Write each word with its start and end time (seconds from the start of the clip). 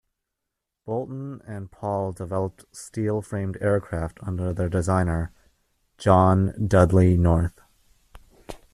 Boulton 0.87 1.41
& 1.69 1.71
Paul 1.71 2.11
developed 2.11 2.65
steel-framed 2.71 3.59
aircraft 3.61 4.17
under 4.23 4.51
their 4.51 4.67
designer 4.67 5.31
John 5.99 6.55
Dudley 6.67 7.17
North. 7.17 7.59